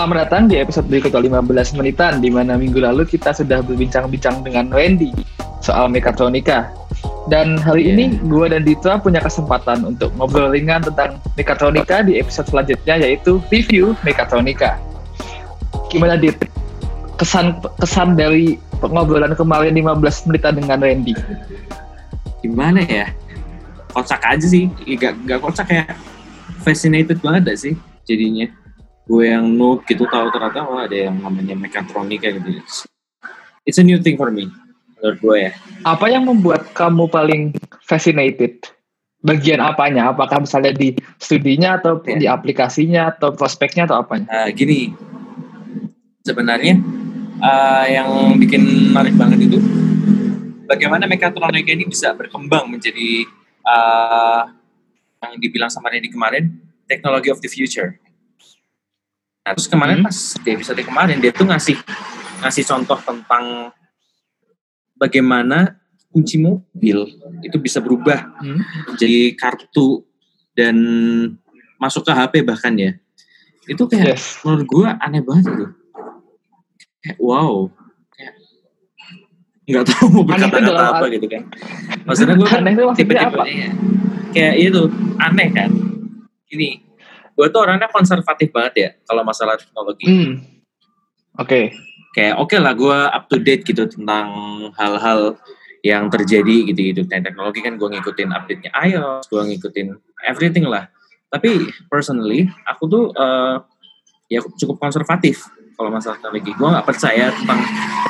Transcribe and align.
Selamat 0.00 0.32
datang 0.32 0.48
di 0.48 0.56
episode 0.56 0.88
berikut 0.88 1.12
15 1.12 1.76
menitan 1.76 2.24
di 2.24 2.32
mana 2.32 2.56
minggu 2.56 2.80
lalu 2.80 3.04
kita 3.04 3.36
sudah 3.36 3.60
berbincang-bincang 3.60 4.40
dengan 4.40 4.72
Randy 4.72 5.12
soal 5.60 5.92
mekatronika. 5.92 6.72
Dan 7.28 7.60
hari 7.60 7.84
Yeah. 7.84 7.92
ini 7.92 8.04
gue 8.24 8.46
dan 8.48 8.64
Ditra 8.64 8.96
punya 8.96 9.20
kesempatan 9.20 9.84
untuk 9.84 10.08
ngobrol 10.16 10.56
ringan 10.56 10.80
tentang 10.80 11.20
mekatronika 11.36 12.00
di 12.00 12.16
episode 12.16 12.48
selanjutnya 12.48 12.96
yaitu 12.96 13.44
review 13.52 13.92
mekatronika. 14.00 14.80
Gimana 15.92 16.16
Dit? 16.16 16.48
Kesan 17.20 17.60
kesan 17.76 18.16
dari 18.16 18.56
pengobrolan 18.80 19.36
kemarin 19.36 19.76
15 19.76 20.00
menitan 20.32 20.56
dengan 20.56 20.80
Randy. 20.80 21.12
gimana 22.40 22.80
ya 22.88 23.12
kocak 23.92 24.24
aja 24.24 24.48
sih 24.48 24.72
gak, 24.96 25.12
gak 25.28 25.44
kocak 25.44 25.68
ya 25.68 25.84
fascinated 26.64 27.20
banget 27.20 27.52
gak 27.52 27.58
sih 27.60 27.74
jadinya 28.08 28.48
gue 29.10 29.24
yang 29.26 29.50
noob 29.50 29.82
gitu 29.90 30.06
tahu 30.06 30.30
ternyata 30.30 30.62
wah 30.62 30.86
ada 30.86 31.10
yang 31.10 31.18
namanya 31.18 31.58
mekatronika 31.58 32.30
gitu 32.30 32.62
it's 33.66 33.82
a 33.82 33.82
new 33.82 33.98
thing 33.98 34.14
for 34.14 34.30
me 34.30 34.46
menurut 35.02 35.18
gue 35.18 35.36
ya 35.48 35.52
Apa 35.82 36.06
yang 36.12 36.28
membuat 36.28 36.70
kamu 36.76 37.08
paling 37.08 37.42
fascinated? 37.82 38.60
Bagian 39.20 39.60
apanya? 39.60 40.12
Apakah 40.12 40.44
misalnya 40.44 40.72
di 40.72 40.92
studinya 41.16 41.76
atau 41.80 42.00
Ya. 42.04 42.16
di 42.16 42.26
aplikasinya 42.28 43.12
atau 43.12 43.32
prospeknya 43.32 43.84
atau 43.88 44.00
apanya? 44.00 44.28
Nah, 44.28 44.48
gini 44.52 44.92
sebenarnya 46.20 46.76
eh, 47.40 47.84
yang 47.96 48.36
bikin 48.36 48.92
menarik 48.92 49.16
banget 49.16 49.48
itu 49.48 49.58
bagaimana 50.68 51.08
mekatronika 51.08 51.72
ini 51.72 51.88
bisa 51.88 52.12
berkembang 52.12 52.68
menjadi 52.68 53.24
eh, 53.64 54.42
yang 55.20 55.32
dibilang 55.40 55.72
sama 55.72 55.88
Randy 55.92 56.12
kemarin 56.12 56.60
teknologi 56.84 57.32
of 57.32 57.40
the 57.40 57.48
future. 57.48 57.96
Nah, 59.40 59.52
terus 59.52 59.66
kemarin 59.66 59.98
Hmm. 59.98 60.06
pas 60.06 60.16
di 60.36 60.48
episode 60.50 60.80
kemarin 60.80 61.16
dia 61.16 61.30
tuh 61.30 61.44
ngasih 61.44 61.76
ngasih 62.40 62.64
contoh 62.66 62.98
tentang 62.98 63.72
bagaimana 64.94 65.80
kunci 66.08 66.36
mobil 66.36 67.08
itu 67.40 67.56
bisa 67.56 67.78
berubah 67.78 68.36
Hmm? 68.36 68.60
jadi 68.94 69.32
kartu 69.32 70.04
dan 70.52 70.76
masuk 71.76 72.02
ke 72.02 72.12
HP 72.12 72.34
bahkan 72.42 72.74
ya. 72.74 72.92
Itu 73.64 73.86
kayak 73.86 74.12
Yes. 74.12 74.42
menurut 74.42 74.66
gue 74.66 74.86
aneh 74.90 75.20
banget 75.20 75.44
itu 75.48 75.66
kayak 77.00 77.16
wow 77.18 77.70
kayak 78.10 78.34
nggak 79.64 79.84
tahu 79.86 80.06
mau 80.10 80.22
berkata-kata 80.22 80.82
apa 80.90 81.04
gitu 81.08 81.26
kan 81.26 81.42
maksudnya 82.04 82.34
gue 82.34 82.44
maksudnya 82.90 83.24
apa? 83.24 83.44
kayak 84.30 84.54
itu 84.58 84.82
aneh 85.16 85.48
kan 85.48 85.70
ini 86.50 86.82
gue 87.32 87.46
tuh 87.48 87.60
orangnya 87.60 87.88
konservatif 87.88 88.50
banget 88.50 88.74
ya 88.76 88.88
kalau 89.04 89.22
masalah 89.22 89.54
teknologi 89.54 90.04
Hmm. 90.04 90.32
Oke. 91.38 91.70
kayak 92.10 92.36
oke 92.36 92.56
lah 92.58 92.74
gue 92.74 92.98
up 93.06 93.24
to 93.26 93.38
date 93.38 93.62
gitu 93.62 93.86
tentang 93.86 94.28
hal-hal 94.74 95.38
yang 95.80 96.10
terjadi 96.10 96.68
gitu 96.68 96.80
gitu 96.90 97.00
Tentang 97.06 97.30
teknologi 97.30 97.62
kan 97.62 97.78
gue 97.78 97.88
ngikutin 97.88 98.28
update 98.30 98.60
nya 98.62 98.70
iOS 98.82 99.24
gue 99.26 99.38
ngikutin 99.40 99.86
everything 100.26 100.66
lah 100.66 100.90
tapi 101.30 101.54
personally 101.86 102.50
aku 102.66 102.84
tuh 102.84 103.04
eh, 103.14 103.56
ya 104.28 104.42
cukup 104.42 104.76
konservatif 104.78 105.46
kalau 105.74 105.88
masalah 105.88 106.18
teknologi 106.18 106.50
gue 106.50 106.68
nggak 106.68 106.84
percaya 106.84 107.30
tentang 107.30 107.62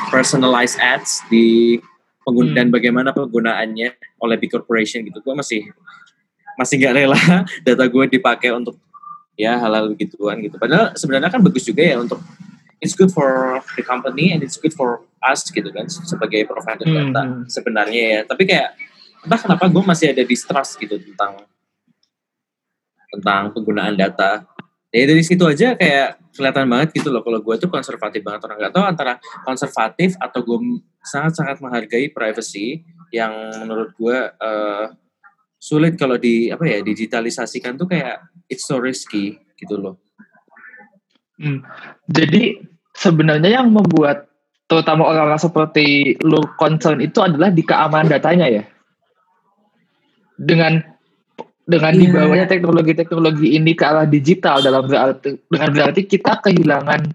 personalized 0.09 0.81
ads 0.81 1.21
di 1.29 1.77
pengguna 2.21 2.49
Hmm. 2.51 2.57
dan 2.57 2.67
bagaimana 2.69 3.09
penggunaannya 3.13 3.87
oleh 4.19 4.35
big 4.35 4.49
corporation 4.49 5.01
gitu 5.01 5.21
gue 5.21 5.33
masih 5.33 5.69
masih 6.53 6.75
nggak 6.77 6.93
rela 6.95 7.17
data 7.65 7.85
gue 7.85 8.05
dipakai 8.11 8.49
untuk 8.51 8.75
ya 9.41 9.57
hal-hal 9.57 9.89
begituan 9.97 10.37
gitu. 10.45 10.61
Padahal 10.61 10.93
sebenarnya 10.93 11.33
kan 11.33 11.41
bagus 11.41 11.65
juga 11.65 11.81
ya 11.81 11.97
untuk 11.97 12.21
it's 12.77 12.93
good 12.93 13.09
for 13.09 13.57
the 13.73 13.81
company 13.81 14.29
and 14.29 14.45
it's 14.45 14.61
good 14.61 14.73
for 14.73 15.01
us 15.25 15.49
gitu 15.49 15.69
kan 15.73 15.89
sebagai 15.89 16.45
provider 16.45 16.85
Hmm. 16.85 17.09
data 17.09 17.21
sebenarnya 17.49 18.03
ya. 18.05 18.19
Tapi 18.29 18.45
kayak 18.45 18.77
entah 19.25 19.39
kenapa 19.41 19.65
gue 19.65 19.81
masih 19.81 20.13
ada 20.13 20.21
distrust 20.21 20.77
gitu 20.77 21.01
tentang 21.01 21.41
tentang 23.09 23.49
penggunaan 23.53 23.97
data. 23.97 24.45
Ya 24.91 25.07
dari 25.07 25.23
situ 25.23 25.41
aja 25.47 25.73
kayak 25.73 26.19
kelihatan 26.35 26.67
banget 26.67 27.01
gitu 27.01 27.09
loh 27.11 27.23
kalau 27.23 27.39
gue 27.41 27.55
tuh 27.57 27.69
konservatif 27.71 28.21
banget. 28.21 28.45
Orang 28.45 28.57
nggak 28.61 28.73
tahu 28.75 28.85
antara 28.85 29.13
konservatif 29.43 30.13
atau 30.21 30.39
gue 30.43 30.83
sangat-sangat 31.01 31.57
menghargai 31.63 32.11
privacy 32.11 32.83
yang 33.11 33.31
menurut 33.57 33.91
gue 33.95 34.17
eh, 34.31 34.85
sulit 35.61 35.93
kalau 35.93 36.17
di 36.17 36.49
apa 36.49 36.65
ya 36.65 36.81
digitalisasikan 36.81 37.77
tuh 37.77 37.85
kayak 37.85 38.17
it's 38.49 38.65
so 38.65 38.81
risky 38.81 39.37
gitu 39.61 39.77
loh 39.77 40.01
Hmm. 41.41 41.65
Jadi 42.05 42.61
sebenarnya 42.93 43.57
yang 43.59 43.73
membuat 43.73 44.29
terutama 44.69 45.09
orang-orang 45.09 45.41
seperti 45.41 46.15
lu 46.21 46.45
concern 46.55 47.01
itu 47.01 47.17
adalah 47.17 47.49
di 47.49 47.65
keamanan 47.65 48.13
datanya 48.13 48.47
ya. 48.47 48.63
Dengan 50.37 50.85
dengan 51.65 51.97
Iya. 51.97 52.01
dibawanya 52.05 52.45
teknologi-teknologi 52.45 53.57
ini 53.57 53.73
ke 53.73 53.83
arah 53.85 54.05
digital 54.05 54.61
dalam 54.61 54.85
berarti 54.85 55.41
dengan 55.49 55.69
berarti 55.73 56.01
kita 56.05 56.45
kehilangan 56.45 57.09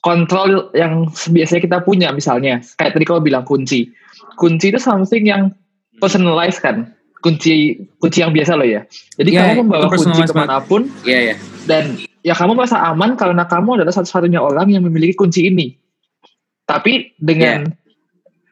kontrol 0.00 0.72
yang 0.72 1.10
biasanya 1.10 1.60
kita 1.60 1.78
punya 1.84 2.08
misalnya 2.16 2.64
kayak 2.80 2.96
tadi 2.96 3.04
kau 3.04 3.20
bilang 3.20 3.44
kunci. 3.44 3.92
Kunci 4.40 4.72
itu 4.72 4.80
something 4.80 5.28
yang 5.28 5.52
personalized 6.00 6.64
kan. 6.64 6.95
Kunci 7.26 7.82
kunci 7.98 8.22
yang 8.22 8.30
biasa 8.30 8.54
loh 8.54 8.68
ya. 8.70 8.86
Jadi 9.18 9.34
Iya, 9.34 9.50
kamu 9.50 9.66
membawa 9.66 9.90
itu 9.90 9.98
kunci 9.98 10.22
ke 10.22 10.34
mana 10.38 10.62
pun 10.62 10.86
iya 11.02 11.34
ya 11.34 11.36
dan 11.66 11.98
ya 12.22 12.34
kamu 12.38 12.54
merasa 12.54 12.78
aman 12.86 13.18
karena 13.18 13.42
kamu 13.50 13.82
adalah 13.82 13.90
satu-satunya 13.90 14.38
orang 14.38 14.70
yang 14.70 14.86
memiliki 14.86 15.18
kunci 15.18 15.50
ini. 15.50 15.74
Tapi 16.66 17.14
dengan 17.18 17.66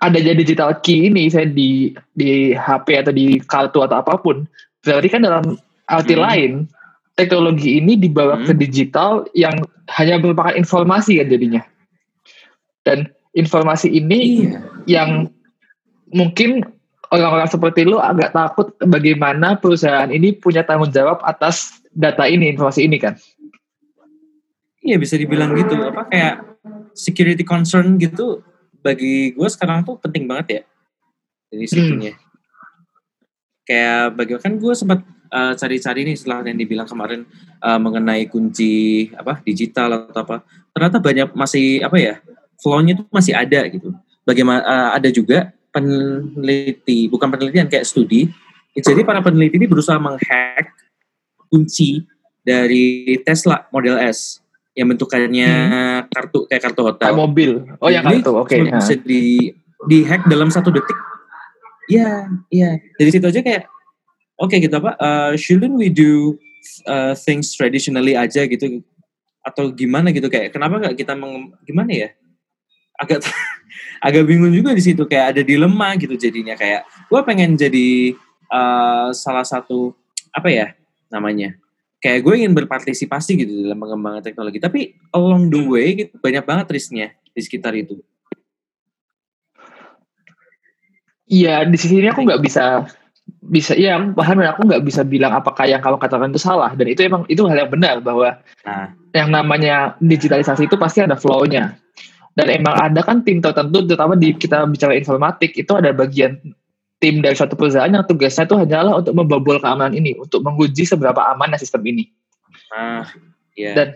adanya 0.02 0.34
digital 0.34 0.78
key 0.82 1.06
ini, 1.10 1.30
saya 1.30 1.46
di 1.46 1.94
di 2.14 2.54
HP 2.54 3.06
atau 3.06 3.12
di 3.14 3.38
kartu 3.42 3.82
atau 3.82 4.02
apa 4.02 4.18
pun, 4.18 4.46
berarti 4.82 5.08
kan 5.10 5.22
dalam 5.22 5.54
arti 5.86 6.14
Hmm. 6.14 6.22
lain 6.22 6.52
teknologi 7.14 7.78
ini 7.78 7.94
dibawa 7.94 8.38
Hmm. 8.38 8.46
ke 8.50 8.52
digital 8.58 9.26
yang 9.34 9.54
hanya 9.98 10.18
merupakan 10.18 10.54
informasi 10.54 11.22
kan 11.22 11.30
jadinya. 11.30 11.62
Dan 12.84 13.10
informasi 13.34 13.90
ini 13.90 14.50
iya 14.50 14.60
yang 14.86 15.30
mungkin 16.12 16.62
orang-orang 17.12 17.48
seperti 17.50 17.84
lu 17.84 18.00
agak 18.00 18.32
takut 18.32 18.72
bagaimana 18.80 19.58
perusahaan 19.58 20.08
ini 20.08 20.36
punya 20.36 20.64
tanggung 20.64 20.92
jawab 20.92 21.20
atas 21.24 21.82
data 21.92 22.24
ini, 22.28 22.52
informasi 22.54 22.86
ini 22.86 22.96
kan. 22.96 23.18
Iya 24.84 25.00
bisa 25.00 25.16
dibilang 25.16 25.56
gitu 25.56 25.80
apa 25.80 26.04
kayak 26.12 26.34
security 26.92 27.40
concern 27.40 27.96
gitu 27.96 28.44
bagi 28.84 29.32
gue 29.32 29.48
sekarang 29.48 29.80
tuh 29.80 29.96
penting 29.96 30.28
banget 30.28 30.46
ya 30.48 30.62
dari 31.48 31.66
situnya. 31.68 32.12
Kayak 33.64 34.12
bagi 34.12 34.36
kan 34.36 34.60
gue 34.60 34.74
sempat 34.76 35.00
uh, 35.32 35.56
cari-cari 35.56 36.04
nih 36.04 36.16
setelah 36.20 36.44
yang 36.44 36.60
dibilang 36.60 36.84
kemarin 36.84 37.24
uh, 37.64 37.80
mengenai 37.80 38.28
kunci 38.28 39.08
apa 39.16 39.40
digital 39.40 40.04
atau 40.12 40.20
apa 40.20 40.36
ternyata 40.76 41.00
banyak 41.00 41.28
masih 41.32 41.80
apa 41.80 41.96
ya 41.96 42.14
flow-nya 42.60 43.00
tuh 43.00 43.08
masih 43.08 43.32
ada 43.32 43.64
gitu. 43.72 43.88
Bagaimana 44.28 44.60
uh, 44.64 44.90
ada 45.00 45.08
juga 45.08 45.48
peneliti 45.74 47.10
bukan 47.10 47.34
penelitian 47.34 47.66
kayak 47.66 47.82
studi. 47.82 48.30
Jadi 48.74 49.02
para 49.02 49.18
peneliti 49.18 49.58
ini 49.58 49.66
berusaha 49.66 49.98
menghack 49.98 50.70
kunci 51.50 52.06
dari 52.46 53.18
Tesla 53.26 53.66
Model 53.74 53.98
S 53.98 54.38
yang 54.74 54.90
bentukannya 54.90 55.50
kartu 56.10 56.46
kayak 56.50 56.62
kartu 56.70 56.80
hotel. 56.82 57.06
Kayak 57.10 57.18
mobil. 57.18 57.50
Oh, 57.78 57.90
yang 57.90 58.06
Jadi 58.06 58.22
kartu. 58.22 58.32
Oke. 58.38 58.54
cuma 58.58 58.78
bisa 58.78 58.94
di 58.98 59.54
di 59.86 59.98
hack 60.02 60.26
dalam 60.26 60.50
satu 60.50 60.70
detik. 60.74 60.98
Iya, 61.90 62.30
iya. 62.50 62.70
Dari 62.98 63.10
situ 63.10 63.26
aja 63.26 63.40
kayak 63.44 63.70
oke 64.40 64.56
gitu 64.56 64.74
apa? 64.74 64.96
uh, 64.98 65.32
shouldn't 65.38 65.76
we 65.78 65.92
do 65.92 66.34
uh, 66.90 67.14
things 67.14 67.54
traditionally 67.54 68.18
aja 68.18 68.46
gitu? 68.50 68.82
Atau 69.44 69.70
gimana 69.70 70.10
gitu 70.10 70.26
kayak 70.26 70.50
kenapa 70.56 70.80
nggak 70.80 70.96
kita 70.96 71.12
meng, 71.14 71.54
gimana 71.62 71.92
ya? 71.92 72.08
Agak 73.04 73.20
agak 74.06 74.24
bingung 74.28 74.52
juga 74.52 74.76
di 74.76 74.82
situ 74.84 75.04
kayak 75.08 75.36
ada 75.36 75.42
dilema 75.44 75.96
gitu 75.96 76.12
jadinya 76.16 76.52
kayak 76.56 76.84
gue 77.08 77.20
pengen 77.24 77.56
jadi 77.56 78.12
uh, 78.52 79.08
salah 79.16 79.44
satu 79.48 79.96
apa 80.28 80.52
ya 80.52 80.66
namanya 81.08 81.56
kayak 82.04 82.20
gue 82.20 82.34
ingin 82.36 82.52
berpartisipasi 82.52 83.32
gitu 83.40 83.52
dalam 83.64 83.80
pengembangan 83.80 84.20
teknologi 84.20 84.60
tapi 84.60 84.92
along 85.16 85.48
the 85.48 85.60
way 85.64 86.04
gitu 86.04 86.12
banyak 86.20 86.44
banget 86.44 86.66
risknya 86.68 87.16
di 87.34 87.40
sekitar 87.40 87.72
itu. 87.74 87.98
Iya, 91.24 91.64
di 91.64 91.74
sini 91.80 92.06
aku 92.06 92.22
nggak 92.28 92.42
bisa 92.44 92.84
bisa 93.44 93.72
iya 93.72 93.96
aku 93.96 94.12
paham 94.16 94.40
dan 94.40 94.52
aku 94.52 94.68
nggak 94.68 94.84
bisa 94.84 95.00
bilang 95.00 95.32
apakah 95.32 95.64
yang 95.64 95.80
kamu 95.80 95.96
katakan 95.96 96.28
itu 96.28 96.40
salah 96.40 96.72
dan 96.76 96.86
itu 96.88 97.00
emang 97.04 97.24
itu 97.28 97.40
hal 97.48 97.56
yang 97.56 97.72
benar 97.72 97.96
bahwa 98.04 98.40
nah. 98.64 98.92
yang 99.16 99.28
namanya 99.32 99.96
digitalisasi 100.00 100.68
itu 100.68 100.76
pasti 100.76 101.04
ada 101.04 101.16
flow-nya 101.16 101.76
dan 102.34 102.46
emang 102.50 102.74
ada 102.74 103.00
kan 103.02 103.22
tim 103.22 103.38
tertentu 103.38 103.86
terutama 103.86 104.18
di 104.18 104.34
kita 104.34 104.66
bicara 104.66 104.94
informatik 104.94 105.54
itu 105.54 105.72
ada 105.74 105.94
bagian 105.94 106.38
tim 106.98 107.22
dari 107.22 107.34
suatu 107.34 107.54
perusahaan 107.54 107.90
yang 107.90 108.06
tugasnya 108.06 108.46
itu 108.46 108.56
hanyalah 108.58 109.02
untuk 109.02 109.14
membobol 109.14 109.58
keamanan 109.62 109.94
ini 109.94 110.18
untuk 110.18 110.42
menguji 110.42 110.86
seberapa 110.86 111.20
aman 111.34 111.54
sistem 111.58 111.82
ini 111.86 112.10
nah 112.74 113.06
ya 113.54 113.72
Dan 113.74 113.88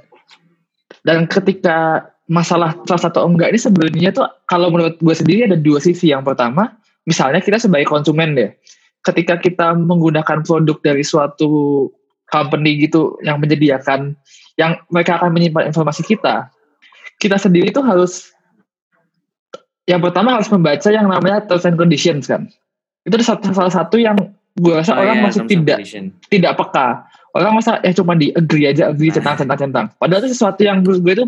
Dan 1.06 1.24
ketika 1.30 2.04
masalah 2.28 2.76
trust 2.84 3.08
atau 3.08 3.24
enggak 3.24 3.54
ini 3.54 3.60
sebenarnya 3.60 4.10
tuh 4.12 4.28
kalau 4.44 4.68
menurut 4.68 5.00
gue 5.00 5.14
sendiri 5.14 5.48
ada 5.48 5.56
dua 5.56 5.80
sisi. 5.80 6.12
Yang 6.12 6.34
pertama, 6.34 6.76
misalnya 7.08 7.40
kita 7.40 7.56
sebagai 7.56 7.88
konsumen 7.88 8.36
deh, 8.36 8.52
ketika 9.06 9.40
kita 9.40 9.72
menggunakan 9.72 10.44
produk 10.44 10.76
dari 10.84 11.00
suatu 11.00 11.88
company 12.28 12.84
gitu 12.84 13.16
yang 13.24 13.40
menyediakan, 13.40 14.12
yang 14.60 14.76
mereka 14.92 15.16
akan 15.16 15.32
menyimpan 15.32 15.72
informasi 15.72 16.04
kita, 16.04 16.52
kita 17.18 17.36
sendiri 17.36 17.74
tuh 17.74 17.82
harus 17.82 18.30
yang 19.88 19.98
pertama 20.04 20.36
harus 20.36 20.48
membaca 20.52 20.88
yang 20.92 21.08
namanya 21.08 21.44
terms 21.48 21.66
and 21.66 21.76
conditions 21.76 22.28
kan. 22.28 22.46
Itu 23.02 23.18
salah 23.24 23.72
satu 23.72 23.96
yang 23.96 24.16
gue 24.58 24.74
rasa 24.74 24.98
oh, 24.98 25.02
orang 25.02 25.22
yeah, 25.22 25.26
masih 25.26 25.42
tidak 25.46 25.78
tidak 26.28 26.52
peka. 26.58 27.08
Orang 27.32 27.60
masa 27.60 27.78
ya 27.84 27.92
cuma 27.94 28.18
di 28.18 28.34
agree 28.34 28.66
aja 28.68 28.92
agree 28.92 29.12
centang 29.14 29.38
centang 29.38 29.58
centang. 29.58 29.86
Padahal 29.96 30.24
itu 30.26 30.34
sesuatu 30.34 30.60
yang 30.60 30.84
menurut 30.84 31.00
gue 31.00 31.12
itu 31.14 31.24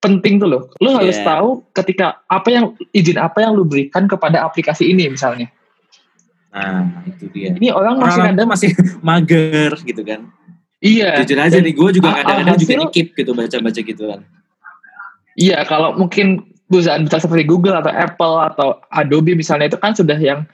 penting 0.00 0.40
tuh 0.40 0.48
loh. 0.48 0.62
Lu 0.80 0.96
harus 0.96 1.16
yeah. 1.20 1.28
tahu 1.28 1.48
ketika 1.76 2.24
apa 2.24 2.48
yang 2.48 2.64
izin 2.96 3.20
apa 3.20 3.44
yang 3.44 3.52
lu 3.52 3.68
berikan 3.68 4.08
kepada 4.08 4.48
aplikasi 4.48 4.88
ini 4.88 5.12
misalnya. 5.12 5.52
Nah, 6.50 7.06
itu 7.06 7.30
dia. 7.30 7.54
Ini 7.54 7.70
orang, 7.70 7.94
masih 8.02 8.20
kadang 8.26 8.48
masih 8.50 8.70
mager 9.06 9.70
gitu 9.86 10.02
kan. 10.02 10.26
Iya. 10.82 11.22
Jujur 11.22 11.38
aja 11.38 11.58
nih, 11.60 11.74
gue 11.76 11.90
juga 11.94 12.08
kadang-kadang 12.16 12.56
juga 12.58 12.90
keep 12.90 13.14
gitu 13.14 13.36
baca-baca 13.36 13.80
gitu 13.84 14.02
kan. 14.08 14.20
Iya, 15.38 15.62
kalau 15.68 15.94
mungkin 15.94 16.50
perusahaan 16.70 17.02
besar 17.02 17.18
seperti 17.18 17.50
Google 17.50 17.74
atau 17.74 17.90
Apple 17.90 18.34
atau 18.46 18.68
Adobe 18.94 19.34
misalnya 19.34 19.66
itu 19.66 19.78
kan 19.82 19.90
sudah 19.90 20.14
yang 20.14 20.46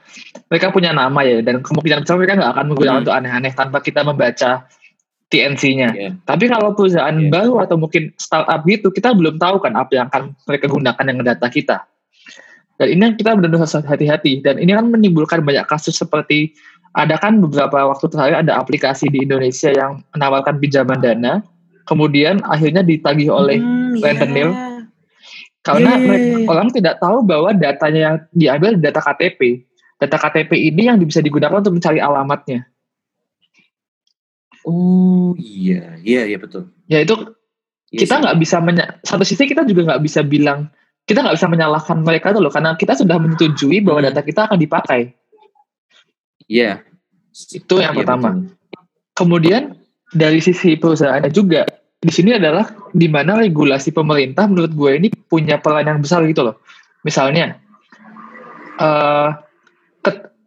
mereka 0.49 0.73
punya 0.73 0.89
nama 0.89 1.21
ya 1.21 1.45
dan 1.45 1.61
kemungkinan 1.61 2.01
besar 2.01 2.17
mereka 2.17 2.41
nggak 2.41 2.51
akan 2.57 2.65
menggunakan 2.73 2.97
hmm. 2.97 3.05
untuk 3.05 3.15
aneh-aneh 3.15 3.53
tanpa 3.53 3.77
kita 3.85 4.01
membaca 4.01 4.65
TNC-nya. 5.29 5.89
Yeah. 5.93 6.11
Tapi 6.25 6.49
kalau 6.49 6.73
perusahaan 6.73 7.13
yeah. 7.13 7.29
baru 7.29 7.61
atau 7.61 7.77
mungkin 7.77 8.15
startup 8.17 8.65
gitu, 8.65 8.89
kita 8.89 9.13
belum 9.13 9.37
tahu 9.37 9.61
kan 9.61 9.77
apa 9.77 9.91
yang 9.93 10.05
akan 10.09 10.33
mereka 10.49 10.65
gunakan 10.71 11.03
yang 11.05 11.17
data 11.21 11.47
kita. 11.51 11.77
Dan 12.77 12.87
ini 12.93 13.05
kita 13.17 13.37
benar-benar 13.37 13.67
harus 13.67 13.77
hati-hati. 13.77 14.41
Dan 14.41 14.57
ini 14.57 14.71
kan 14.73 14.87
menimbulkan 14.89 15.43
banyak 15.43 15.65
kasus 15.69 15.97
seperti 15.99 16.55
ada 16.97 17.19
kan 17.19 17.37
beberapa 17.43 17.93
waktu 17.93 18.09
terakhir 18.09 18.35
ada 18.47 18.57
aplikasi 18.57 19.11
di 19.11 19.27
Indonesia 19.27 19.69
yang 19.69 20.01
menawarkan 20.15 20.57
pinjaman 20.57 20.97
dana, 21.03 21.43
kemudian 21.85 22.41
akhirnya 22.47 22.81
ditagih 22.81 23.29
oleh 23.29 23.59
hmm, 23.59 24.01
rentenir. 24.01 24.49
Yeah. 24.49 24.66
Karena 25.67 25.91
yeah. 25.91 25.99
Iya, 25.99 26.07
mereka, 26.07 26.27
iya. 26.31 26.47
orang 26.47 26.67
tidak 26.71 26.95
tahu 27.03 27.17
bahwa 27.27 27.49
datanya 27.51 27.99
yang 27.99 28.15
diambil 28.31 28.71
data 28.79 29.01
KTP. 29.03 29.67
Data 29.99 30.15
KTP 30.15 30.51
ini 30.55 30.87
yang 30.87 30.95
bisa 31.03 31.19
digunakan 31.19 31.59
untuk 31.59 31.75
mencari 31.75 31.99
alamatnya. 31.99 32.63
Oh 34.63 35.35
iya, 35.35 35.99
iya 36.03 36.23
iya 36.27 36.37
betul. 36.39 36.71
Ya 36.87 37.03
itu 37.03 37.15
iya, 37.91 38.03
kita 38.03 38.19
nggak 38.23 38.37
bisa 38.39 38.57
menya 38.63 38.99
satu 39.03 39.23
sisi 39.27 39.47
kita 39.47 39.63
juga 39.67 39.91
nggak 39.91 40.03
bisa 40.03 40.23
bilang 40.23 40.71
kita 41.07 41.23
nggak 41.23 41.39
bisa 41.39 41.47
menyalahkan 41.47 41.97
mereka 42.03 42.35
tuh 42.35 42.43
loh 42.43 42.51
karena 42.51 42.75
kita 42.75 42.99
sudah 42.99 43.15
menyetujui 43.15 43.79
bahwa 43.79 44.03
data 44.07 44.23
kita 44.23 44.47
akan 44.47 44.59
dipakai. 44.59 45.15
Iya. 46.47 46.83
Yeah. 46.83 47.55
Itu 47.63 47.79
yang 47.79 47.95
yeah, 47.95 47.99
pertama. 48.03 48.29
Betul. 48.43 48.53
Kemudian 49.15 49.63
dari 50.11 50.39
sisi 50.39 50.75
perusahaannya 50.79 51.31
juga 51.31 51.63
di 51.97 52.11
sini 52.13 52.37
adalah 52.37 52.69
di 52.93 53.09
mana 53.09 53.41
regulasi 53.41 53.89
pemerintah 53.89 54.45
menurut 54.45 54.71
gue 54.73 54.91
ini 55.01 55.07
punya 55.09 55.57
peran 55.57 55.89
yang 55.89 55.99
besar 55.99 56.21
gitu 56.29 56.45
loh. 56.45 56.61
Misalnya 57.01 57.57
uh, 58.77 59.33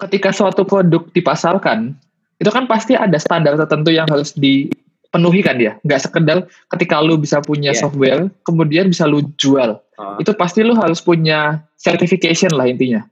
ketika 0.00 0.32
suatu 0.32 0.64
produk 0.64 1.05
dipasarkan 1.12 1.93
itu 2.41 2.49
kan 2.49 2.64
pasti 2.64 2.97
ada 2.97 3.20
standar 3.20 3.61
tertentu 3.61 3.93
yang 3.93 4.08
harus 4.08 4.32
dipenuhi 4.32 5.44
kan 5.44 5.61
dia 5.61 5.76
nggak 5.85 6.00
sekedar 6.00 6.49
ketika 6.73 7.05
lu 7.05 7.20
bisa 7.20 7.44
punya 7.44 7.76
yeah. 7.76 7.81
software 7.85 8.23
kemudian 8.49 8.88
bisa 8.88 9.05
lu 9.05 9.29
jual 9.37 9.76
uh. 10.00 10.17
itu 10.17 10.32
pasti 10.32 10.64
lu 10.64 10.73
harus 10.73 11.05
punya 11.05 11.61
certification 11.76 12.56
lah 12.56 12.64
intinya 12.64 13.05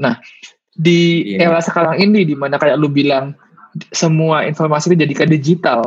nah 0.00 0.16
di 0.72 1.32
yeah. 1.36 1.52
era 1.52 1.60
sekarang 1.60 2.00
ini 2.00 2.24
di 2.24 2.32
mana 2.32 2.56
kayak 2.56 2.80
lu 2.80 2.88
bilang 2.88 3.36
semua 3.92 4.48
informasi 4.48 4.88
itu 4.88 5.04
dijadikan 5.04 5.28
digital 5.28 5.80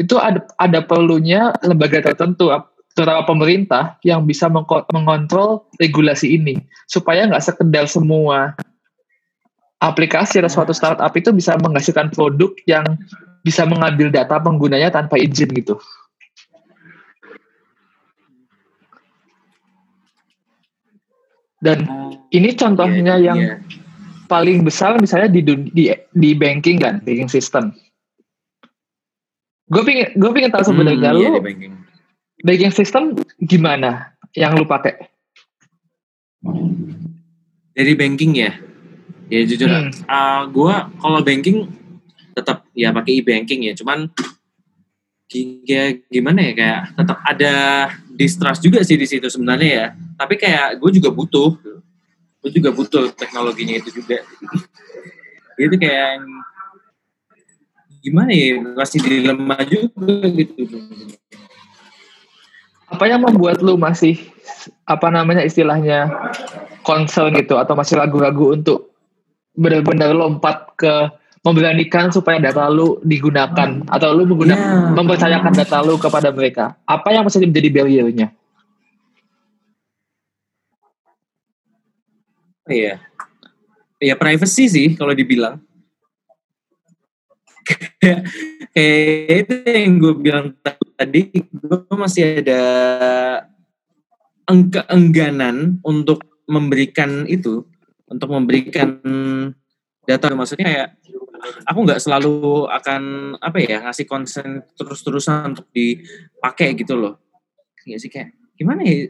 itu 0.00 0.16
ada 0.16 0.40
ada 0.56 0.80
perlunya 0.80 1.52
lembaga 1.60 2.00
tertentu 2.00 2.48
terutama 2.96 3.22
pemerintah 3.28 4.00
yang 4.00 4.24
bisa 4.24 4.48
mengontrol 4.88 5.68
regulasi 5.76 6.40
ini 6.40 6.56
supaya 6.88 7.28
nggak 7.28 7.44
sekedar 7.44 7.84
semua 7.84 8.56
aplikasi 9.80 10.40
atau 10.40 10.52
suatu 10.52 10.72
startup 10.72 11.12
itu 11.12 11.32
bisa 11.36 11.56
menghasilkan 11.60 12.08
produk 12.12 12.52
yang 12.64 12.84
bisa 13.40 13.64
mengambil 13.64 14.12
data 14.12 14.36
penggunanya 14.36 14.92
tanpa 14.92 15.16
izin 15.16 15.48
gitu. 15.56 15.80
Dan 21.60 21.84
ini 22.32 22.56
contohnya 22.56 23.20
yeah, 23.20 23.32
yang 23.32 23.38
yeah. 23.40 23.56
paling 24.28 24.64
besar 24.64 24.96
misalnya 24.96 25.28
di 25.28 25.44
di 25.72 25.92
di 25.92 26.30
banking 26.32 26.80
kan, 26.80 27.04
banking 27.04 27.28
system. 27.28 27.76
Gue 29.70 29.82
pingin 29.86 30.10
gue 30.18 30.30
pingin 30.34 30.50
tahu 30.50 30.64
sebenarnya 30.66 31.10
hmm, 31.14 31.18
lu 31.18 31.22
yeah, 31.22 31.38
banking. 31.38 31.72
banking 32.42 32.72
system 32.74 33.02
gimana 33.38 34.12
yang 34.34 34.58
lu 34.58 34.66
pakai? 34.66 34.98
Dari 37.70 37.94
banking 37.94 38.34
ya 38.34 38.52
ya 39.30 39.46
jujur 39.46 39.70
hmm. 39.70 40.10
uh, 40.10 40.10
ah, 40.10 40.40
gue 40.50 40.74
kalau 40.98 41.22
banking 41.22 41.70
tetap 42.34 42.66
ya 42.74 42.90
pakai 42.90 43.22
e-banking 43.22 43.70
ya 43.70 43.72
cuman 43.78 44.10
ya 45.62 45.94
gimana 46.10 46.50
ya 46.50 46.52
kayak 46.58 46.80
tetap 46.98 47.18
ada 47.22 47.54
distrust 48.10 48.66
juga 48.66 48.82
sih 48.82 48.98
di 48.98 49.06
situ 49.06 49.30
sebenarnya 49.30 49.70
ya 49.70 49.86
tapi 50.18 50.34
kayak 50.34 50.82
gue 50.82 50.90
juga 50.98 51.14
butuh 51.14 51.54
gue 52.42 52.50
juga 52.50 52.74
butuh 52.74 53.14
teknologinya 53.14 53.78
itu 53.78 54.02
juga 54.02 54.26
itu 55.54 55.76
kayak 55.78 56.26
gimana 58.00 58.32
ya 58.32 58.60
masih 58.74 59.00
dilema 59.04 59.56
juga 59.68 60.28
gitu 60.32 60.64
apa 62.90 63.04
yang 63.06 63.22
membuat 63.22 63.62
lu 63.62 63.78
masih 63.78 64.18
apa 64.84 65.08
namanya 65.08 65.46
istilahnya 65.46 66.10
concern 66.82 67.30
gitu 67.38 67.54
atau 67.54 67.78
masih 67.78 68.00
ragu-ragu 68.00 68.56
untuk 68.56 68.90
benar-benar 69.54 70.10
lompat 70.10 70.74
ke 70.74 70.94
memberanikan 71.40 72.12
supaya 72.12 72.36
data 72.36 72.68
lu 72.68 73.00
digunakan 73.00 73.80
atau 73.88 74.08
lu 74.12 74.28
menggunakan 74.28 74.60
yeah. 74.60 74.92
mempercayakan 74.92 75.52
data 75.56 75.80
lu 75.80 75.96
kepada 75.96 76.28
mereka. 76.34 76.76
Apa 76.84 77.16
yang 77.16 77.24
masih 77.24 77.48
menjadi 77.48 77.68
barriernya? 77.72 78.28
Iya. 82.68 83.00
Ya 84.00 84.14
privacy 84.20 84.68
sih 84.68 84.88
kalau 85.00 85.16
dibilang. 85.16 85.64
Kayak 88.74 89.38
itu 89.44 89.54
yang 89.66 89.98
gue 90.00 90.14
bilang 90.16 90.46
tadi, 90.96 91.28
gue 91.34 91.96
masih 91.96 92.40
ada 92.40 92.62
keengganan 94.46 95.78
untuk 95.84 96.22
memberikan 96.50 97.26
itu 97.30 97.62
untuk 98.10 98.28
memberikan 98.34 98.98
data. 100.02 100.34
Maksudnya 100.34 100.66
kayak 100.66 100.88
aku 101.64 101.78
nggak 101.86 102.02
selalu 102.02 102.66
akan 102.66 103.02
apa 103.38 103.58
ya 103.62 103.78
ngasih 103.86 104.06
konsen 104.10 104.66
terus-terusan 104.74 105.54
untuk 105.54 105.66
dipakai 105.70 106.74
gitu 106.74 106.98
loh. 106.98 107.22
Ya 107.86 107.96
sih 107.96 108.10
kayak 108.10 108.34
gimana 108.58 108.82
ya? 108.84 109.08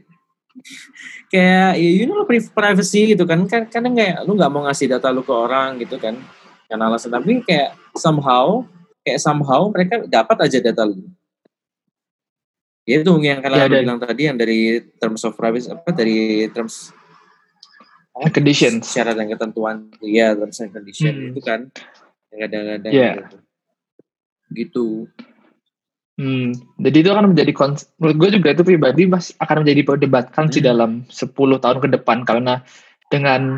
Kayak 1.30 1.78
ya 1.78 1.90
you 1.94 2.10
know 2.10 2.26
privacy 2.26 3.14
gitu 3.14 3.22
kan. 3.22 3.46
Kan 3.46 3.70
kadang 3.70 3.94
kayak 3.94 4.26
lu 4.26 4.34
nggak 4.34 4.50
mau 4.50 4.66
ngasih 4.66 4.90
data 4.90 5.14
lu 5.14 5.22
ke 5.22 5.30
orang 5.30 5.78
gitu 5.78 5.96
kan 5.96 6.18
karena 6.66 6.90
alasan. 6.90 7.14
Tapi 7.14 7.46
kayak 7.46 7.78
somehow 7.94 8.66
kayak 9.04 9.20
somehow 9.20 9.68
mereka 9.72 10.04
dapat 10.06 10.36
aja 10.46 10.58
data 10.60 10.84
lu 10.84 11.08
ya 12.88 13.00
itu 13.00 13.12
yang 13.22 13.40
kalian 13.44 13.68
ya, 13.70 13.80
bilang 13.84 14.00
tadi 14.00 14.22
yang 14.26 14.36
dari 14.40 14.82
terms 14.98 15.22
of 15.22 15.36
privacy 15.36 15.70
apa 15.70 15.90
dari 15.94 16.48
terms 16.50 16.90
oh, 18.16 18.28
conditions 18.32 18.88
syarat 18.90 19.14
dan 19.14 19.30
ketentuan 19.30 19.88
ya 20.02 20.34
terms 20.34 20.58
and 20.60 20.72
condition 20.74 21.12
hmm. 21.14 21.28
itu 21.32 21.40
kan 21.44 21.70
yang 22.30 22.40
kadang-kadang 22.46 22.92
yeah. 22.94 23.14
gitu. 23.16 23.36
gitu. 24.54 24.88
Hmm, 26.20 26.52
jadi 26.76 26.96
itu 27.00 27.10
akan 27.16 27.32
menjadi 27.32 27.52
menurut 27.96 28.16
gue 28.20 28.28
juga 28.36 28.48
itu 28.52 28.62
pribadi 28.62 29.02
mas 29.08 29.32
akan 29.40 29.64
menjadi 29.64 29.80
perdebatkan 29.88 30.44
hmm. 30.46 30.52
sih 30.52 30.62
dalam 30.62 30.90
10 31.08 31.32
tahun 31.32 31.78
ke 31.80 31.88
depan 31.96 32.28
karena 32.28 32.60
dengan 33.08 33.56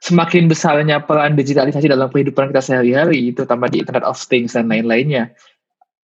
semakin 0.00 0.48
besarnya 0.48 1.04
peran 1.04 1.36
digitalisasi 1.36 1.86
dalam 1.88 2.08
kehidupan 2.08 2.50
kita 2.50 2.64
sehari-hari 2.64 3.32
itu 3.32 3.44
tambah 3.44 3.68
di 3.68 3.84
Internet 3.84 4.04
of 4.08 4.16
Things 4.16 4.56
dan 4.56 4.72
lain-lainnya. 4.72 5.32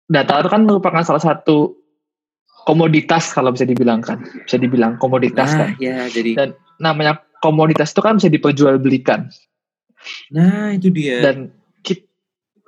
Data 0.06 0.42
itu 0.42 0.50
kan 0.50 0.66
merupakan 0.66 1.02
salah 1.06 1.22
satu 1.22 1.78
komoditas 2.66 3.34
kalau 3.34 3.54
bisa 3.54 3.66
dibilang 3.66 4.02
kan, 4.02 4.26
bisa 4.46 4.58
dibilang 4.58 4.98
komoditas 4.98 5.54
nah, 5.54 5.60
kan. 5.66 5.70
Ya, 5.78 6.10
jadi 6.10 6.32
dan 6.34 6.50
namanya 6.82 7.22
komoditas 7.42 7.94
itu 7.94 8.02
kan 8.02 8.18
bisa 8.18 8.30
diperjualbelikan. 8.30 9.30
Nah, 10.34 10.74
itu 10.74 10.90
dia. 10.90 11.22
Dan 11.22 11.38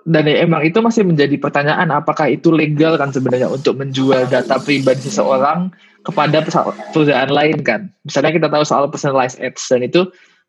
dan 0.08 0.24
ya 0.24 0.48
emang 0.48 0.64
itu 0.64 0.80
masih 0.80 1.04
menjadi 1.04 1.36
pertanyaan 1.36 1.92
apakah 1.92 2.32
itu 2.32 2.48
legal 2.48 2.96
kan 2.96 3.12
sebenarnya 3.12 3.52
untuk 3.52 3.76
menjual 3.76 4.24
data 4.32 4.56
pribadi 4.56 5.04
seseorang 5.04 5.76
kepada 6.08 6.40
perusahaan 6.96 7.28
lain 7.28 7.60
kan. 7.60 7.92
Misalnya 8.08 8.32
kita 8.32 8.48
tahu 8.48 8.64
soal 8.64 8.88
personalized 8.88 9.36
ads 9.44 9.68
dan 9.68 9.84
itu 9.84 10.08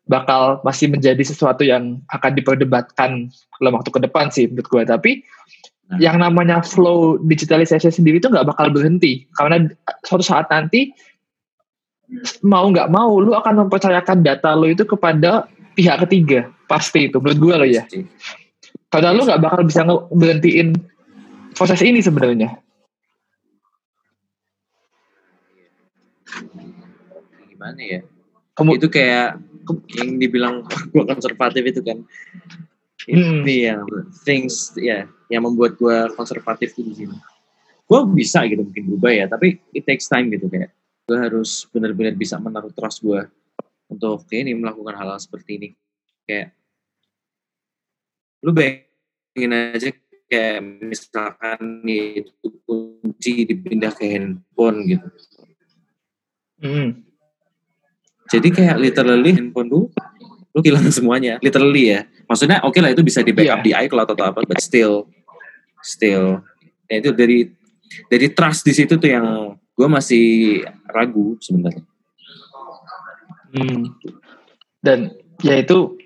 bakal 0.09 0.57
masih 0.65 0.89
menjadi 0.89 1.21
sesuatu 1.21 1.61
yang 1.61 2.01
akan 2.09 2.31
diperdebatkan 2.33 3.29
dalam 3.61 3.73
waktu 3.77 3.93
ke 3.93 3.99
depan 4.01 4.33
sih 4.33 4.49
menurut 4.49 4.67
gue. 4.67 4.83
Tapi 4.89 5.11
nah. 5.93 6.01
yang 6.01 6.17
namanya 6.17 6.65
flow 6.65 7.21
digitalisasi 7.21 7.93
sendiri 7.93 8.17
itu 8.17 8.27
nggak 8.27 8.49
bakal 8.49 8.73
berhenti 8.73 9.29
karena 9.37 9.69
suatu 10.01 10.25
saat 10.25 10.49
nanti 10.49 10.89
mau 12.41 12.65
nggak 12.73 12.89
mau 12.89 13.21
lu 13.21 13.37
akan 13.37 13.69
mempercayakan 13.69 14.25
data 14.25 14.57
lu 14.57 14.73
itu 14.73 14.81
kepada 14.81 15.45
pihak 15.77 16.01
ketiga 16.09 16.49
pasti 16.65 17.05
itu 17.05 17.21
menurut 17.21 17.37
gue 17.37 17.53
lo 17.61 17.67
ya. 17.69 17.85
Karena 18.89 19.13
lu 19.13 19.21
nggak 19.21 19.41
bakal 19.45 19.61
bisa 19.61 19.85
berhentiin 20.09 20.73
proses 21.53 21.85
ini 21.85 22.01
sebenarnya. 22.01 22.57
Gimana 27.45 27.81
ya? 27.85 28.01
Kamu 28.57 28.81
itu 28.81 28.89
kayak 28.89 29.48
yang 29.95 30.17
dibilang 30.17 30.65
gue 30.93 31.03
konservatif 31.05 31.63
itu 31.65 31.81
kan. 31.83 31.99
Hmm. 33.09 33.41
Ini 33.45 33.55
yang 33.73 33.81
things 34.21 34.75
ya 34.75 35.07
yang 35.31 35.43
membuat 35.45 35.79
gue 35.79 35.97
konservatif 36.13 36.75
di 36.75 36.93
sini. 36.93 37.17
Gue 37.89 37.99
bisa 38.13 38.45
gitu 38.45 38.61
mungkin 38.61 38.85
berubah 38.85 39.11
ya, 39.13 39.25
tapi 39.25 39.57
it 39.73 39.85
takes 39.85 40.05
time 40.05 40.29
gitu 40.29 40.45
kayak 40.45 40.69
gue 41.09 41.17
harus 41.17 41.65
benar-benar 41.73 42.13
bisa 42.13 42.37
menaruh 42.37 42.69
trust 42.69 43.01
gue 43.01 43.25
untuk 43.89 44.29
ini 44.29 44.53
melakukan 44.53 44.93
hal, 44.93 45.17
hal 45.17 45.19
seperti 45.21 45.51
ini. 45.57 45.69
Kayak 46.29 46.53
lu 48.45 48.53
bayangin 48.53 49.51
aja 49.73 49.89
kayak 50.29 50.61
misalkan 50.85 51.81
itu 51.89 52.47
kunci 52.69 53.49
dipindah 53.49 53.89
ke 53.97 54.05
handphone 54.05 54.85
gitu. 54.85 55.07
Hmm. 56.61 57.08
Jadi 58.29 58.47
kayak 58.53 58.77
literally 58.77 59.31
handphone 59.33 59.69
lu 59.69 59.81
lu 60.49 60.59
kehilangan 60.65 60.93
semuanya, 60.93 61.37
literally 61.41 61.93
ya. 61.93 62.05
Maksudnya 62.25 62.61
oke 62.65 62.77
okay 62.77 62.81
lah 62.81 62.91
itu 62.93 63.01
bisa 63.05 63.21
di 63.21 63.33
backup 63.33 63.61
yeah. 63.61 63.65
di 63.65 63.71
iCloud 63.89 64.09
atau 64.13 64.25
apa, 64.25 64.41
but 64.45 64.57
still 64.61 65.09
still 65.81 66.41
ya 66.89 66.95
itu 67.01 67.09
dari 67.13 67.49
dari 68.09 68.27
trust 68.33 68.65
di 68.65 68.73
situ 68.73 68.97
tuh 68.97 69.09
yang 69.09 69.25
gue 69.55 69.87
masih 69.87 70.61
ragu 70.89 71.37
sebenarnya. 71.39 71.85
Hmm. 73.49 73.93
Dan 74.81 75.13
ya 75.41 75.57
itu 75.57 75.97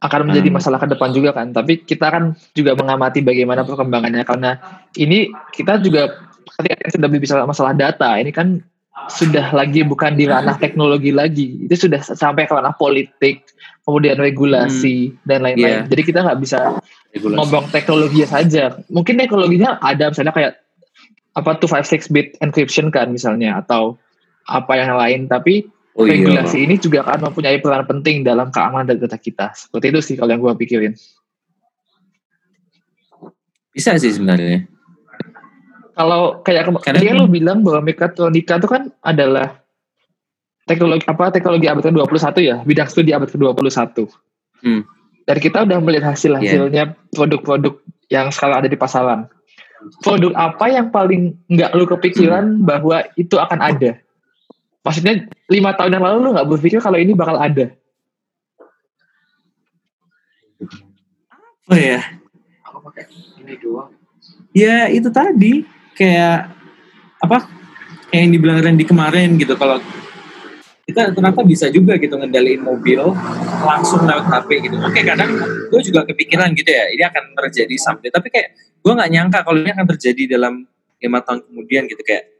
akan 0.00 0.32
menjadi 0.32 0.48
hmm. 0.48 0.56
masalah 0.56 0.78
ke 0.80 0.88
depan 0.88 1.12
juga 1.12 1.30
kan. 1.36 1.52
Tapi 1.52 1.84
kita 1.84 2.08
kan 2.08 2.34
juga 2.56 2.76
mengamati 2.76 3.20
bagaimana 3.20 3.64
perkembangannya 3.64 4.24
karena 4.24 4.60
ini 4.96 5.28
kita 5.52 5.80
juga 5.80 6.28
ketika 6.60 6.92
sudah 6.92 7.08
berbicara 7.08 7.42
masalah 7.48 7.72
data, 7.72 8.16
ini 8.20 8.32
kan 8.32 8.60
sudah 9.08 9.54
lagi 9.54 9.86
bukan 9.86 10.18
di 10.18 10.28
ranah 10.28 10.58
teknologi 10.62 11.14
lagi, 11.14 11.64
itu 11.64 11.88
sudah 11.88 12.02
sampai 12.02 12.44
ke 12.44 12.52
ranah 12.52 12.76
politik, 12.76 13.48
kemudian 13.86 14.20
regulasi 14.20 15.14
hmm. 15.14 15.16
dan 15.24 15.38
lain-lain. 15.46 15.86
Yeah. 15.86 15.88
Jadi 15.88 16.02
kita 16.04 16.18
nggak 16.26 16.38
bisa 16.42 16.58
regulasi. 17.14 17.38
ngomong 17.38 17.64
teknologi 17.72 18.20
saja. 18.28 18.76
Mungkin 18.92 19.16
teknologinya 19.16 19.80
ada 19.80 20.12
misalnya 20.12 20.34
kayak 20.34 20.52
apa 21.30 21.50
tuh 21.62 21.70
56 21.70 22.10
bit 22.10 22.34
encryption 22.42 22.90
kan 22.90 23.08
misalnya 23.14 23.62
atau 23.62 23.96
apa 24.50 24.72
yang 24.74 24.98
lain, 24.98 25.20
tapi 25.30 25.70
oh, 25.94 26.04
iya, 26.04 26.18
regulasi 26.18 26.60
iya. 26.60 26.64
ini 26.66 26.74
juga 26.76 27.06
akan 27.06 27.30
mempunyai 27.30 27.62
peran 27.62 27.86
penting 27.86 28.26
dalam 28.26 28.50
keamanan 28.50 28.98
data 28.98 29.16
kita. 29.16 29.54
Seperti 29.54 29.86
itu 29.94 30.00
sih 30.02 30.14
kalau 30.18 30.34
yang 30.34 30.42
gue 30.42 30.54
pikirin. 30.58 30.92
Bisa 33.70 33.94
sih 33.96 34.10
sebenarnya. 34.10 34.66
Kalau 36.00 36.40
kayak 36.40 36.72
tadi 36.80 37.12
kan 37.12 37.16
lu 37.20 37.28
bilang 37.28 37.60
bahwa 37.60 37.84
mekatronika 37.84 38.56
itu 38.56 38.68
kan 38.72 38.88
adalah 39.04 39.60
teknologi 40.64 41.04
apa 41.04 41.28
teknologi 41.28 41.68
abad 41.68 41.84
ke-21 41.84 42.36
ya, 42.40 42.56
bidang 42.64 42.88
studi 42.88 43.12
abad 43.12 43.28
ke-21. 43.28 44.08
Hmm. 44.64 44.82
Dan 45.28 45.36
kita 45.36 45.68
udah 45.68 45.78
melihat 45.84 46.16
hasil-hasilnya 46.16 46.84
yeah. 46.88 47.12
produk-produk 47.12 47.76
yang 48.08 48.32
sekarang 48.32 48.64
ada 48.64 48.68
di 48.72 48.80
pasaran. 48.80 49.28
Produk 50.00 50.32
apa 50.32 50.72
yang 50.72 50.88
paling 50.88 51.36
nggak 51.52 51.76
lu 51.76 51.84
kepikiran 51.84 52.60
hmm. 52.60 52.64
bahwa 52.64 53.04
itu 53.20 53.36
akan 53.36 53.60
ada? 53.60 54.00
maksudnya 54.80 55.28
lima 55.52 55.76
tahun 55.76 56.00
yang 56.00 56.04
lalu 56.04 56.16
lu 56.24 56.30
nggak 56.32 56.48
berpikir 56.48 56.80
kalau 56.80 56.96
ini 56.96 57.12
bakal 57.12 57.36
ada 57.36 57.68
apa 61.68 61.76
ya 61.76 62.00
aku 62.64 62.78
pakai 62.88 63.04
ini 63.44 63.54
doang 63.60 63.92
ya 64.56 64.88
itu 64.88 65.08
tadi 65.12 65.68
kayak 66.00 66.48
apa 67.20 67.44
kayak 68.08 68.20
yang 68.24 68.32
dibilang 68.32 68.58
Randy 68.64 68.88
kemarin 68.88 69.36
gitu 69.36 69.52
kalau 69.60 69.76
kita 70.88 71.14
ternyata 71.14 71.46
bisa 71.46 71.66
juga 71.70 71.94
gitu 72.00 72.18
ngendaliin 72.18 72.66
mobil 72.66 72.98
langsung 73.62 74.02
lewat 74.02 74.26
HP 74.26 74.66
gitu. 74.66 74.76
Oke 74.82 75.06
kadang 75.06 75.30
gue 75.70 75.80
juga 75.86 76.02
kepikiran 76.08 76.50
gitu 76.56 76.66
ya 76.66 76.90
ini 76.90 77.04
akan 77.06 77.36
terjadi 77.38 77.74
sampai 77.78 78.10
tapi 78.10 78.32
kayak 78.32 78.56
gue 78.56 78.92
nggak 78.96 79.10
nyangka 79.12 79.38
kalau 79.46 79.62
ini 79.62 79.70
akan 79.70 79.86
terjadi 79.94 80.34
dalam 80.40 80.66
lima 80.98 81.18
tahun 81.22 81.46
kemudian 81.46 81.86
gitu. 81.86 82.02
Kayak 82.02 82.32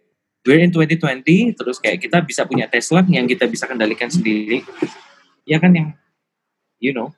we're 0.42 0.58
in 0.58 0.74
2020 0.74 1.54
terus 1.54 1.76
kayak 1.78 2.02
kita 2.02 2.24
bisa 2.26 2.42
punya 2.48 2.66
Tesla 2.66 3.06
yang 3.06 3.28
kita 3.30 3.46
bisa 3.46 3.70
kendalikan 3.70 4.10
sendiri. 4.10 4.66
Ya 5.46 5.62
kan 5.62 5.70
yang 5.70 5.94
you 6.82 6.90
know 6.90 7.14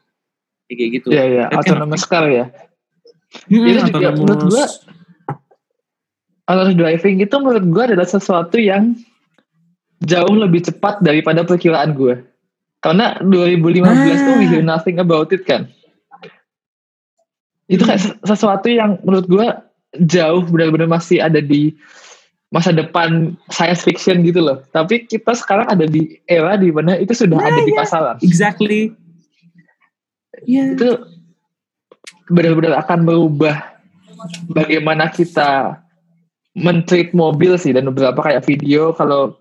kayak 0.68 1.00
gitu. 1.00 1.16
Ya 1.16 1.24
ya 1.24 1.44
autonomous 1.48 2.04
car 2.04 2.28
ya. 2.28 2.52
Hmm, 3.48 3.64
itu 3.64 3.88
juga 3.88 4.12
menurut 4.12 4.52
gua 4.52 4.68
autonomous 6.52 6.76
driving 6.76 7.24
itu 7.24 7.34
menurut 7.40 7.64
gua 7.72 7.84
adalah 7.88 8.04
sesuatu 8.04 8.60
yang 8.60 8.92
jauh 10.04 10.36
lebih 10.36 10.68
cepat 10.68 11.00
daripada 11.00 11.48
perkiraan 11.48 11.96
gua 11.96 12.20
karena 12.84 13.16
2015 13.24 13.88
ah. 13.88 13.96
tuh 14.20 14.34
we 14.36 14.46
hear 14.52 14.60
nothing 14.60 15.00
about 15.00 15.32
it 15.32 15.48
kan 15.48 15.72
itu 17.72 17.80
kayak 17.80 18.20
sesuatu 18.28 18.68
yang 18.68 19.00
menurut 19.00 19.24
gua 19.24 19.64
jauh 19.96 20.44
benar-benar 20.44 20.88
masih 20.88 21.24
ada 21.24 21.40
di 21.40 21.72
masa 22.52 22.68
depan 22.68 23.32
science 23.48 23.80
fiction 23.80 24.20
gitu 24.24 24.44
loh. 24.44 24.60
Tapi 24.72 25.08
kita 25.08 25.32
sekarang 25.32 25.72
ada 25.72 25.88
di 25.88 26.20
era 26.28 26.60
di 26.60 26.68
mana 26.68 27.00
itu 27.00 27.16
sudah 27.16 27.40
nah, 27.40 27.48
ada 27.48 27.60
di 27.64 27.72
iya. 27.72 27.80
pasaran. 27.80 28.16
Exactly. 28.20 28.92
Yeah. 30.44 30.76
Itu 30.76 31.00
benar-benar 32.28 32.76
akan 32.84 33.08
merubah 33.08 33.56
bagaimana 34.52 35.08
kita 35.08 35.80
mentreat 36.52 37.16
mobil 37.16 37.56
sih 37.56 37.72
dan 37.72 37.88
beberapa 37.88 38.20
kayak 38.20 38.44
video 38.44 38.92
kalau 38.92 39.36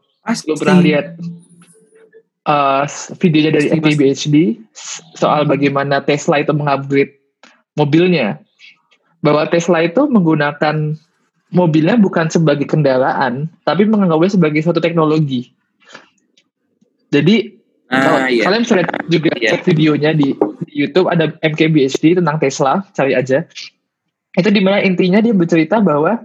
lo 0.47 0.53
pernah 0.55 0.79
lihat 0.79 1.17
uh, 2.47 2.85
videonya 3.19 3.51
dari 3.57 3.67
MKBHD 3.75 4.35
soal 5.17 5.43
bagaimana 5.43 5.99
Tesla 6.05 6.39
itu 6.39 6.55
mengupgrade 6.55 7.19
mobilnya 7.75 8.39
bahwa 9.21 9.45
Tesla 9.49 9.85
itu 9.85 10.07
menggunakan 10.09 10.97
mobilnya 11.51 11.99
bukan 11.99 12.31
sebagai 12.31 12.65
kendaraan, 12.65 13.51
tapi 13.67 13.85
menganggapnya 13.85 14.39
sebagai 14.39 14.59
suatu 14.63 14.79
teknologi. 14.79 15.51
Jadi 17.11 17.59
ah, 17.91 18.01
kalau 18.01 18.19
iya. 18.31 18.43
kalian 18.47 18.61
bisa 18.63 18.75
lihat 18.79 18.91
juga 19.11 19.31
yeah. 19.37 19.51
cek 19.55 19.67
videonya 19.67 20.11
di, 20.15 20.31
di 20.65 20.73
YouTube 20.87 21.11
ada 21.11 21.35
MKBHD 21.43 22.23
tentang 22.23 22.39
Tesla, 22.39 22.81
cari 22.95 23.13
aja. 23.13 23.43
Itu 24.31 24.47
di 24.47 24.63
mana 24.63 24.79
intinya 24.79 25.19
dia 25.19 25.35
bercerita 25.35 25.83
bahwa 25.83 26.23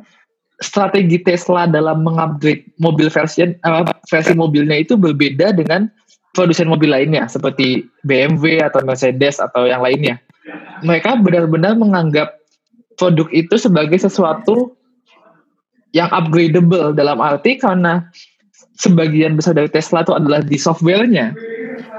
strategi 0.61 1.21
Tesla 1.21 1.69
dalam 1.69 2.01
mengupgrade 2.01 2.65
mobil 2.81 3.13
versi 3.13 3.45
uh, 3.45 3.85
versi 4.09 4.33
mobilnya 4.33 4.81
itu 4.81 4.97
berbeda 4.97 5.53
dengan 5.53 5.89
produsen 6.33 6.69
mobil 6.69 6.93
lainnya 6.93 7.29
seperti 7.29 7.89
BMW 8.05 8.61
atau 8.61 8.85
Mercedes 8.85 9.41
atau 9.41 9.65
yang 9.65 9.81
lainnya. 9.81 10.21
Mereka 10.85 11.25
benar-benar 11.25 11.77
menganggap 11.77 12.37
produk 13.01 13.29
itu 13.33 13.57
sebagai 13.57 13.97
sesuatu 13.97 14.77
yang 15.97 16.13
upgradable 16.13 16.93
dalam 16.93 17.21
arti 17.25 17.57
karena 17.57 18.05
sebagian 18.77 19.37
besar 19.41 19.57
dari 19.57 19.73
Tesla 19.73 20.05
itu 20.05 20.13
adalah 20.13 20.45
di 20.45 20.61
softwarenya. 20.61 21.33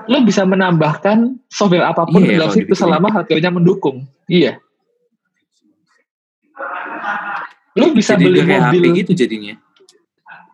Lo 0.08 0.22
bisa 0.24 0.46
menambahkan 0.46 1.38
software 1.50 1.90
apa 1.90 2.06
pun 2.08 2.24
iya, 2.24 2.38
dalam 2.38 2.54
situ 2.54 2.74
selama 2.78 3.10
hardware 3.10 3.54
mendukung. 3.54 4.06
Iya. 4.30 4.62
Lo 7.78 7.94
bisa 7.94 8.18
Jadi 8.18 8.26
beli 8.26 8.42
mobil 8.44 8.84
gitu 9.06 9.14
jadinya. 9.14 9.56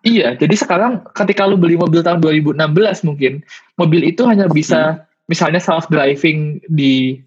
Iya, 0.03 0.35
jadi 0.35 0.51
sekarang 0.59 1.07
ketika 1.15 1.47
lo 1.47 1.55
beli 1.55 1.79
mobil 1.79 2.03
tahun 2.03 2.19
2016 2.19 2.59
mungkin, 3.07 3.39
mobil 3.79 4.03
itu 4.03 4.27
hanya 4.27 4.51
bisa 4.51 4.99
hmm. 4.99 5.31
misalnya 5.31 5.63
self 5.63 5.87
driving 5.87 6.59
di 6.67 7.23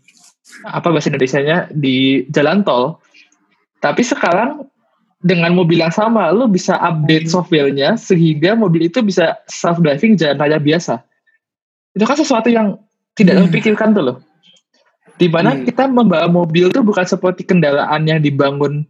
apa 0.69 0.93
bahasa 0.93 1.09
Indonesia-nya 1.09 1.73
di 1.73 2.29
jalan 2.29 2.61
tol. 2.69 3.00
Tapi 3.81 4.05
sekarang 4.05 4.69
dengan 5.26 5.57
mobil 5.57 5.81
yang 5.81 5.91
sama 5.91 6.29
lo 6.31 6.47
bisa 6.47 6.76
update 6.76 7.26
softwarenya 7.26 7.97
sehingga 7.97 8.55
mobil 8.55 8.87
itu 8.87 9.00
bisa 9.00 9.41
self 9.49 9.81
driving 9.83 10.15
jalan 10.15 10.37
raya 10.37 10.61
biasa 10.61 11.00
itu 11.97 12.05
kan 12.05 12.17
sesuatu 12.21 12.53
yang 12.53 12.76
tidak 13.17 13.35
hmm. 13.41 13.43
terpikirkan 13.49 13.97
tuh 13.97 14.05
loh 14.12 14.19
Di 15.17 15.33
mana 15.33 15.57
Hmm. 15.57 15.65
kita 15.65 15.88
membawa 15.88 16.29
mobil 16.29 16.69
tuh 16.69 16.85
bukan 16.85 17.09
seperti 17.09 17.49
kendaraan 17.49 18.05
yang 18.05 18.21
dibangun 18.21 18.85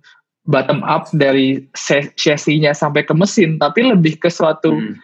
bottom 0.46 0.80
up 0.86 1.10
dari 1.10 1.66
se- 1.74 2.14
chassis-nya 2.14 2.72
sampai 2.72 3.02
ke 3.02 3.12
mesin, 3.12 3.58
tapi 3.58 3.82
lebih 3.86 4.16
ke 4.16 4.30
suatu 4.30 4.72
Hmm. 4.72 4.94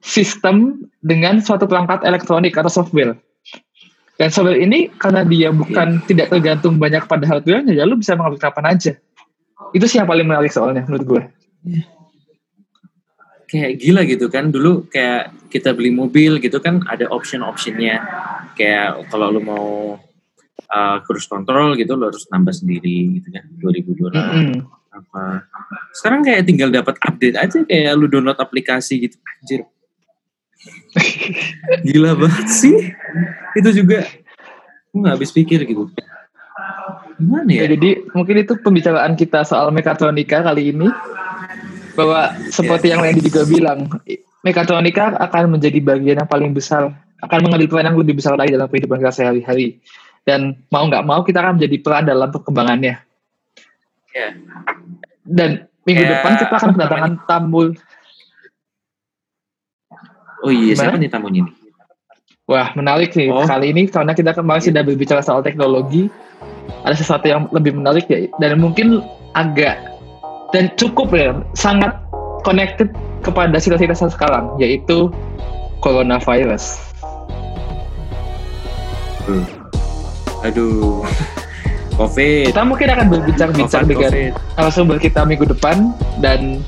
sistem 0.00 0.80
dengan 1.00 1.40
suatu 1.40 1.64
perangkat 1.64 2.04
elektronik 2.04 2.56
atau 2.56 2.68
software. 2.68 3.16
Dan 4.20 4.28
software 4.28 4.60
ini 4.60 4.92
karena 5.00 5.24
dia 5.24 5.48
bukan 5.48 6.04
tidak 6.04 6.28
tergantung 6.28 6.76
banyak 6.76 7.08
pada 7.08 7.24
hardware-nya, 7.24 7.72
ya 7.72 7.88
lu 7.88 7.96
bisa 7.96 8.12
mengambil 8.12 8.40
kapan 8.40 8.76
aja. 8.76 8.92
Itu 9.72 9.84
sih 9.88 9.96
yang 9.96 10.08
paling 10.08 10.28
menarik 10.28 10.52
soalnya 10.52 10.84
menurut 10.84 11.04
gue. 11.08 11.22
kayak 13.50 13.82
gila 13.82 14.06
gitu 14.06 14.30
kan 14.30 14.54
dulu 14.54 14.86
kayak 14.86 15.34
kita 15.50 15.74
beli 15.74 15.90
mobil 15.90 16.38
gitu 16.38 16.62
kan 16.62 16.86
ada 16.86 17.10
option-optionnya 17.10 17.98
kayak 18.54 19.10
kalau 19.10 19.34
lu 19.34 19.42
mau 19.42 19.98
uh, 20.68 21.00
cruise 21.06 21.26
control 21.26 21.72
gitu 21.78 21.96
lu 21.96 22.10
harus 22.10 22.28
nambah 22.28 22.52
sendiri 22.52 23.20
gitu 23.20 23.28
kan 23.32 23.44
2000 23.58 24.00
dolar 24.00 24.12
Mm-mm. 24.36 24.60
apa? 24.92 25.48
Sekarang 25.96 26.20
kayak 26.26 26.44
tinggal 26.44 26.68
dapat 26.68 26.98
update 27.00 27.36
aja 27.38 27.58
kayak 27.64 27.92
lu 27.96 28.06
download 28.10 28.36
aplikasi 28.36 29.08
gitu. 29.08 29.16
Anjir. 29.40 29.60
Gila 31.86 32.18
banget 32.18 32.46
sih. 32.52 32.76
Itu 33.56 33.70
juga 33.72 34.04
gue 34.90 34.98
nggak 34.98 35.14
habis 35.16 35.30
pikir 35.32 35.64
gitu. 35.64 35.88
Gimana 37.20 37.48
Ya, 37.52 37.64
ya 37.68 37.76
jadi 37.76 37.90
mungkin 38.16 38.36
itu 38.40 38.56
pembicaraan 38.60 39.12
kita 39.14 39.44
soal 39.44 39.70
mekatronika 39.70 40.40
kali 40.40 40.72
ini 40.72 40.88
bahwa 41.94 42.32
seperti 42.48 42.90
yang 42.92 43.04
Randy 43.04 43.20
juga 43.20 43.44
bilang 43.44 43.88
mekatronika 44.40 45.20
akan 45.20 45.58
menjadi 45.58 45.78
bagian 45.84 46.16
yang 46.24 46.30
paling 46.30 46.56
besar 46.56 46.96
akan 47.20 47.38
mengambil 47.44 47.68
peran 47.68 47.92
yang 47.92 47.98
lebih 48.00 48.16
besar 48.16 48.34
lagi 48.40 48.56
dalam 48.56 48.68
kehidupan 48.72 49.04
kita 49.04 49.12
sehari-hari 49.12 49.84
dan 50.30 50.54
mau 50.70 50.86
nggak 50.86 51.02
mau 51.02 51.26
kita 51.26 51.42
akan 51.42 51.58
menjadi 51.58 51.76
peran 51.82 52.06
dalam 52.06 52.30
perkembangannya. 52.30 53.02
Ya. 54.10 54.34
dan 55.22 55.70
minggu 55.86 56.02
Kayak 56.02 56.12
depan 56.18 56.32
kita 56.34 56.54
akan 56.58 56.70
kedatangan 56.74 57.12
tamu. 57.30 57.64
Oh 60.42 60.50
iya 60.50 60.74
siapa 60.74 60.98
nih 60.98 61.10
tamunya 61.10 61.46
nih? 61.46 61.54
Wah 62.50 62.74
menarik 62.74 63.14
nih. 63.14 63.30
Oh. 63.30 63.46
kali 63.46 63.70
ini 63.70 63.86
karena 63.86 64.10
kita 64.14 64.34
kemarin 64.34 64.62
sudah 64.62 64.82
berbicara 64.82 65.22
soal 65.22 65.42
teknologi 65.46 66.10
ada 66.82 66.94
sesuatu 66.94 67.26
yang 67.26 67.46
lebih 67.54 67.78
menarik 67.78 68.10
ya. 68.10 68.26
Dan 68.42 68.58
mungkin 68.58 69.02
agak 69.38 69.78
dan 70.50 70.70
cukup 70.74 71.14
ya 71.14 71.30
sangat 71.54 71.94
connected 72.42 72.90
kepada 73.22 73.54
situasi 73.62 73.86
kita 73.86 74.10
sekarang 74.10 74.50
yaitu 74.58 75.06
coronavirus. 75.78 76.82
Aduh. 80.44 81.04
Covid. 82.00 82.56
Kita 82.56 82.64
mungkin 82.64 82.88
akan 82.88 83.06
berbincang-bincang 83.12 83.84
dengan 83.84 84.32
narasumber 84.56 84.96
kita 84.96 85.20
minggu 85.28 85.44
depan 85.44 85.92
dan 86.24 86.64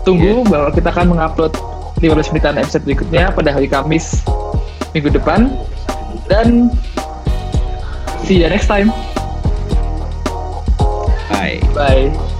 tunggu 0.00 0.48
bahwa 0.48 0.72
kita 0.72 0.88
akan 0.88 1.12
mengupload 1.12 1.52
15 2.00 2.32
menitan 2.32 2.56
episode 2.56 2.84
berikutnya 2.88 3.28
pada 3.36 3.52
hari 3.52 3.68
Kamis 3.68 4.24
minggu 4.96 5.12
depan. 5.12 5.52
Dan 6.24 6.72
see 8.24 8.40
you 8.40 8.48
next 8.48 8.64
time. 8.64 8.88
bye. 11.28 11.60
Bye. 12.10 12.35